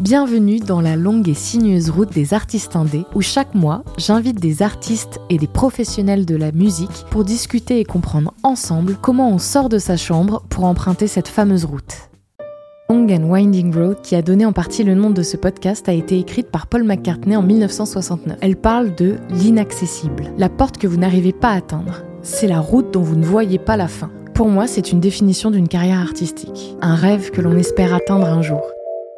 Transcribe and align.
Bienvenue 0.00 0.58
dans 0.58 0.80
la 0.80 0.96
longue 0.96 1.28
et 1.28 1.34
sinueuse 1.34 1.88
route 1.88 2.12
des 2.12 2.34
artistes 2.34 2.74
indés 2.74 3.04
où 3.14 3.20
chaque 3.20 3.54
mois, 3.54 3.84
j'invite 3.96 4.40
des 4.40 4.60
artistes 4.60 5.20
et 5.30 5.38
des 5.38 5.46
professionnels 5.46 6.26
de 6.26 6.34
la 6.34 6.50
musique 6.50 7.04
pour 7.10 7.22
discuter 7.22 7.78
et 7.78 7.84
comprendre 7.84 8.34
ensemble 8.42 8.96
comment 9.00 9.30
on 9.30 9.38
sort 9.38 9.68
de 9.68 9.78
sa 9.78 9.96
chambre 9.96 10.42
pour 10.48 10.64
emprunter 10.64 11.06
cette 11.06 11.28
fameuse 11.28 11.64
route. 11.64 12.10
Long 12.90 13.06
and 13.08 13.30
Winding 13.30 13.72
Road, 13.72 13.98
qui 14.02 14.16
a 14.16 14.22
donné 14.22 14.44
en 14.44 14.52
partie 14.52 14.82
le 14.82 14.96
nom 14.96 15.10
de 15.10 15.22
ce 15.22 15.36
podcast, 15.36 15.88
a 15.88 15.92
été 15.92 16.18
écrite 16.18 16.50
par 16.50 16.66
Paul 16.66 16.82
McCartney 16.82 17.36
en 17.36 17.42
1969. 17.42 18.38
Elle 18.40 18.56
parle 18.56 18.96
de 18.96 19.14
l'inaccessible, 19.30 20.32
la 20.36 20.48
porte 20.48 20.76
que 20.76 20.88
vous 20.88 20.96
n'arrivez 20.96 21.32
pas 21.32 21.50
à 21.50 21.58
atteindre. 21.58 22.02
C'est 22.22 22.48
la 22.48 22.58
route 22.58 22.92
dont 22.92 23.02
vous 23.02 23.16
ne 23.16 23.24
voyez 23.24 23.60
pas 23.60 23.76
la 23.76 23.88
fin. 23.88 24.10
Pour 24.34 24.48
moi, 24.48 24.66
c'est 24.66 24.90
une 24.90 25.00
définition 25.00 25.52
d'une 25.52 25.68
carrière 25.68 26.00
artistique, 26.00 26.76
un 26.82 26.96
rêve 26.96 27.30
que 27.30 27.40
l'on 27.40 27.56
espère 27.56 27.94
atteindre 27.94 28.26
un 28.26 28.42
jour. 28.42 28.60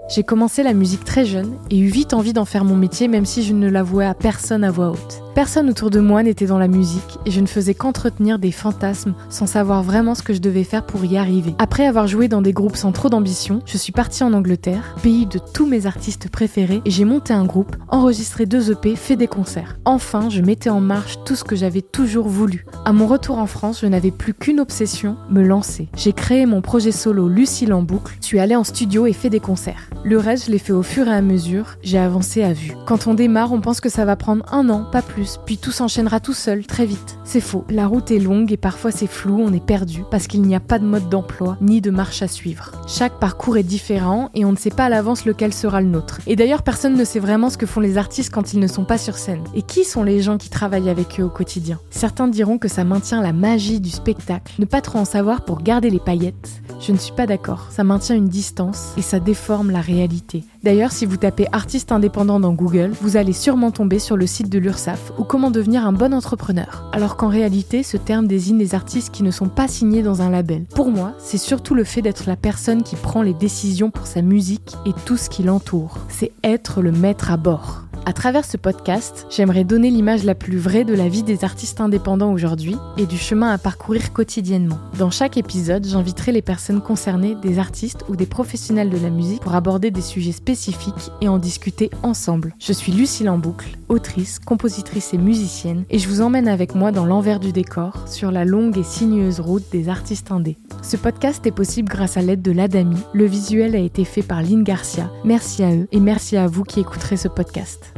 J'ai 0.08 0.22
commencé 0.22 0.62
la 0.62 0.72
musique 0.72 1.04
très 1.04 1.24
jeune 1.24 1.56
et 1.68 1.78
eu 1.78 1.88
vite 1.88 2.14
envie 2.14 2.32
d'en 2.32 2.44
faire 2.44 2.64
mon 2.64 2.76
métier 2.76 3.08
même 3.08 3.26
si 3.26 3.42
je 3.42 3.52
ne 3.52 3.68
l'avouais 3.68 4.06
à 4.06 4.14
personne 4.14 4.62
à 4.62 4.70
voix 4.70 4.90
haute. 4.90 5.25
Personne 5.36 5.68
autour 5.68 5.90
de 5.90 6.00
moi 6.00 6.22
n'était 6.22 6.46
dans 6.46 6.56
la 6.56 6.66
musique 6.66 7.18
et 7.26 7.30
je 7.30 7.42
ne 7.42 7.46
faisais 7.46 7.74
qu'entretenir 7.74 8.38
des 8.38 8.52
fantasmes 8.52 9.12
sans 9.28 9.44
savoir 9.44 9.82
vraiment 9.82 10.14
ce 10.14 10.22
que 10.22 10.32
je 10.32 10.40
devais 10.40 10.64
faire 10.64 10.86
pour 10.86 11.04
y 11.04 11.18
arriver. 11.18 11.54
Après 11.58 11.86
avoir 11.86 12.06
joué 12.06 12.26
dans 12.26 12.40
des 12.40 12.54
groupes 12.54 12.74
sans 12.74 12.90
trop 12.90 13.10
d'ambition, 13.10 13.60
je 13.66 13.76
suis 13.76 13.92
partie 13.92 14.24
en 14.24 14.32
Angleterre, 14.32 14.96
pays 15.02 15.26
de 15.26 15.38
tous 15.52 15.66
mes 15.66 15.84
artistes 15.84 16.30
préférés, 16.30 16.80
et 16.86 16.90
j'ai 16.90 17.04
monté 17.04 17.34
un 17.34 17.44
groupe, 17.44 17.76
enregistré 17.88 18.46
deux 18.46 18.70
EP, 18.70 18.96
fait 18.96 19.16
des 19.16 19.26
concerts. 19.26 19.76
Enfin, 19.84 20.30
je 20.30 20.40
mettais 20.40 20.70
en 20.70 20.80
marche 20.80 21.18
tout 21.26 21.36
ce 21.36 21.44
que 21.44 21.54
j'avais 21.54 21.82
toujours 21.82 22.28
voulu. 22.28 22.64
À 22.86 22.94
mon 22.94 23.06
retour 23.06 23.36
en 23.36 23.46
France, 23.46 23.80
je 23.82 23.86
n'avais 23.88 24.12
plus 24.12 24.32
qu'une 24.32 24.58
obsession, 24.58 25.18
me 25.28 25.42
lancer. 25.42 25.90
J'ai 25.98 26.14
créé 26.14 26.46
mon 26.46 26.62
projet 26.62 26.92
solo 26.92 27.28
Lucille 27.28 27.74
en 27.74 27.82
boucle, 27.82 28.16
suis 28.22 28.40
allée 28.40 28.56
en 28.56 28.64
studio 28.64 29.04
et 29.04 29.12
fait 29.12 29.28
des 29.28 29.40
concerts. 29.40 29.90
Le 30.02 30.16
reste, 30.16 30.46
je 30.46 30.50
l'ai 30.50 30.58
fait 30.58 30.72
au 30.72 30.82
fur 30.82 31.08
et 31.08 31.14
à 31.14 31.20
mesure, 31.20 31.76
j'ai 31.82 31.98
avancé 31.98 32.42
à 32.42 32.54
vue. 32.54 32.72
Quand 32.86 33.06
on 33.06 33.12
démarre, 33.12 33.52
on 33.52 33.60
pense 33.60 33.82
que 33.82 33.90
ça 33.90 34.06
va 34.06 34.16
prendre 34.16 34.50
un 34.50 34.70
an, 34.70 34.86
pas 34.90 35.02
plus 35.02 35.25
puis 35.44 35.58
tout 35.58 35.72
s'enchaînera 35.72 36.20
tout 36.20 36.32
seul, 36.32 36.66
très 36.66 36.86
vite. 36.86 37.18
C'est 37.24 37.40
faux, 37.40 37.64
la 37.68 37.86
route 37.86 38.10
est 38.10 38.18
longue 38.18 38.52
et 38.52 38.56
parfois 38.56 38.90
c'est 38.90 39.06
flou, 39.06 39.40
on 39.40 39.52
est 39.52 39.64
perdu, 39.64 40.04
parce 40.10 40.26
qu'il 40.26 40.42
n'y 40.42 40.54
a 40.54 40.60
pas 40.60 40.78
de 40.78 40.84
mode 40.84 41.08
d'emploi, 41.08 41.56
ni 41.60 41.80
de 41.80 41.90
marche 41.90 42.22
à 42.22 42.28
suivre. 42.28 42.72
Chaque 42.86 43.18
parcours 43.18 43.56
est 43.56 43.62
différent 43.62 44.30
et 44.34 44.44
on 44.44 44.52
ne 44.52 44.56
sait 44.56 44.70
pas 44.70 44.84
à 44.84 44.88
l'avance 44.88 45.24
lequel 45.24 45.52
sera 45.52 45.80
le 45.80 45.88
nôtre. 45.88 46.20
Et 46.26 46.36
d'ailleurs, 46.36 46.62
personne 46.62 46.96
ne 46.96 47.04
sait 47.04 47.20
vraiment 47.20 47.50
ce 47.50 47.58
que 47.58 47.66
font 47.66 47.80
les 47.80 47.98
artistes 47.98 48.32
quand 48.32 48.52
ils 48.52 48.60
ne 48.60 48.66
sont 48.66 48.84
pas 48.84 48.98
sur 48.98 49.16
scène. 49.16 49.44
Et 49.54 49.62
qui 49.62 49.84
sont 49.84 50.02
les 50.02 50.20
gens 50.20 50.38
qui 50.38 50.50
travaillent 50.50 50.90
avec 50.90 51.20
eux 51.20 51.24
au 51.24 51.30
quotidien? 51.30 51.78
Certains 51.90 52.28
diront 52.28 52.58
que 52.58 52.68
ça 52.68 52.84
maintient 52.84 53.22
la 53.22 53.32
magie 53.32 53.80
du 53.80 53.90
spectacle, 53.90 54.54
ne 54.58 54.64
pas 54.64 54.80
trop 54.80 54.98
en 54.98 55.04
savoir 55.04 55.44
pour 55.44 55.62
garder 55.62 55.90
les 55.90 56.00
paillettes. 56.00 56.62
Je 56.78 56.92
ne 56.92 56.98
suis 56.98 57.12
pas 57.12 57.26
d'accord, 57.26 57.68
ça 57.70 57.84
maintient 57.84 58.16
une 58.16 58.28
distance 58.28 58.92
et 58.96 59.02
ça 59.02 59.18
déforme 59.18 59.70
la 59.70 59.80
réalité. 59.80 60.44
D'ailleurs, 60.62 60.92
si 60.92 61.06
vous 61.06 61.16
tapez 61.16 61.46
artiste 61.52 61.92
indépendant 61.92 62.38
dans 62.38 62.52
Google, 62.52 62.92
vous 63.00 63.16
allez 63.16 63.32
sûrement 63.32 63.70
tomber 63.70 63.98
sur 63.98 64.16
le 64.16 64.26
site 64.26 64.50
de 64.50 64.58
l'URSAF 64.58 65.12
ou 65.18 65.24
comment 65.24 65.50
devenir 65.50 65.86
un 65.86 65.92
bon 65.92 66.12
entrepreneur. 66.12 66.90
Alors 66.92 67.16
qu'en 67.16 67.28
réalité, 67.28 67.82
ce 67.82 67.96
terme 67.96 68.26
désigne 68.26 68.58
des 68.58 68.74
artistes 68.74 69.12
qui 69.12 69.22
ne 69.22 69.30
sont 69.30 69.48
pas 69.48 69.68
signés 69.68 70.02
dans 70.02 70.22
un 70.22 70.30
label. 70.30 70.64
Pour 70.74 70.90
moi, 70.90 71.12
c'est 71.18 71.38
surtout 71.38 71.74
le 71.74 71.84
fait 71.84 72.02
d'être 72.02 72.26
la 72.26 72.36
personne 72.36 72.82
qui 72.82 72.96
prend 72.96 73.22
les 73.22 73.34
décisions 73.34 73.90
pour 73.90 74.06
sa 74.06 74.22
musique 74.22 74.76
et 74.84 74.92
tout 75.04 75.16
ce 75.16 75.30
qui 75.30 75.42
l'entoure. 75.42 75.98
C'est 76.08 76.32
être 76.44 76.82
le 76.82 76.92
maître 76.92 77.30
à 77.30 77.36
bord. 77.36 77.85
À 78.08 78.12
travers 78.12 78.44
ce 78.44 78.56
podcast, 78.56 79.26
j'aimerais 79.30 79.64
donner 79.64 79.90
l'image 79.90 80.22
la 80.22 80.36
plus 80.36 80.58
vraie 80.58 80.84
de 80.84 80.94
la 80.94 81.08
vie 81.08 81.24
des 81.24 81.42
artistes 81.42 81.80
indépendants 81.80 82.32
aujourd'hui 82.32 82.76
et 82.98 83.04
du 83.04 83.18
chemin 83.18 83.50
à 83.50 83.58
parcourir 83.58 84.12
quotidiennement. 84.12 84.78
Dans 84.96 85.10
chaque 85.10 85.36
épisode, 85.36 85.84
j'inviterai 85.84 86.30
les 86.30 86.40
personnes 86.40 86.80
concernées, 86.80 87.34
des 87.34 87.58
artistes 87.58 88.04
ou 88.08 88.14
des 88.14 88.26
professionnels 88.26 88.90
de 88.90 88.96
la 88.96 89.10
musique 89.10 89.40
pour 89.40 89.56
aborder 89.56 89.90
des 89.90 90.02
sujets 90.02 90.30
spécifiques 90.30 91.10
et 91.20 91.28
en 91.28 91.38
discuter 91.38 91.90
ensemble. 92.04 92.54
Je 92.60 92.72
suis 92.72 92.92
Lucille 92.92 93.28
en 93.28 93.38
boucle, 93.38 93.76
autrice, 93.88 94.38
compositrice 94.38 95.12
et 95.12 95.18
musicienne, 95.18 95.82
et 95.90 95.98
je 95.98 96.08
vous 96.08 96.20
emmène 96.20 96.46
avec 96.46 96.76
moi 96.76 96.92
dans 96.92 97.06
l'envers 97.06 97.40
du 97.40 97.50
décor 97.50 98.06
sur 98.06 98.30
la 98.30 98.44
longue 98.44 98.78
et 98.78 98.84
sinueuse 98.84 99.40
route 99.40 99.64
des 99.72 99.88
artistes 99.88 100.30
indés. 100.30 100.58
Ce 100.80 100.96
podcast 100.96 101.44
est 101.44 101.50
possible 101.50 101.88
grâce 101.88 102.16
à 102.16 102.22
l'aide 102.22 102.42
de 102.42 102.52
l'Adami. 102.52 102.98
Le 103.14 103.24
visuel 103.24 103.74
a 103.74 103.80
été 103.80 104.04
fait 104.04 104.22
par 104.22 104.42
Lynn 104.42 104.62
Garcia. 104.62 105.10
Merci 105.24 105.64
à 105.64 105.74
eux 105.74 105.88
et 105.90 105.98
merci 105.98 106.36
à 106.36 106.46
vous 106.46 106.62
qui 106.62 106.78
écouterez 106.78 107.16
ce 107.16 107.26
podcast. 107.26 107.95